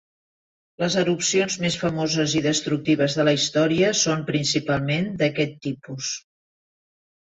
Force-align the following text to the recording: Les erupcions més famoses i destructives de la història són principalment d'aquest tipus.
Les 0.83 0.95
erupcions 1.01 1.57
més 1.65 1.77
famoses 1.83 2.35
i 2.41 2.43
destructives 2.47 3.19
de 3.21 3.29
la 3.31 3.37
història 3.41 3.95
són 4.03 4.27
principalment 4.35 5.15
d'aquest 5.25 5.65
tipus. 5.71 6.15